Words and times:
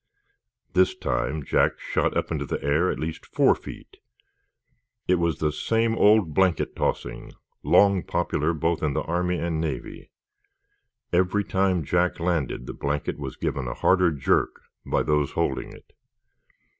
This 0.73 0.95
time 0.95 1.45
Jack 1.45 1.77
shot 1.79 2.17
up 2.17 2.31
into 2.31 2.47
the 2.47 2.59
air 2.63 2.89
at 2.89 2.97
least 2.97 3.23
four 3.23 3.53
feet. 3.53 3.97
It 5.07 5.19
was 5.19 5.37
the 5.37 5.51
same 5.51 5.95
old 5.95 6.33
blanket 6.33 6.75
tossing, 6.75 7.33
long 7.61 8.01
popular 8.01 8.51
both 8.53 8.81
in 8.81 8.93
the 8.93 9.03
Army 9.03 9.37
and 9.37 9.61
Navy. 9.61 10.09
Every 11.13 11.43
time 11.43 11.83
Jack 11.83 12.19
landed 12.19 12.65
the 12.65 12.73
blanket 12.73 13.19
was 13.19 13.35
given 13.35 13.67
a 13.67 13.75
harder 13.75 14.09
jerk 14.09 14.63
by 14.83 15.03
those 15.03 15.33
holding 15.33 15.71
it. 15.71 15.93